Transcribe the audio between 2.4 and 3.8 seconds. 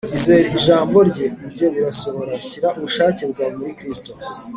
Shyira ubushake bwawe muri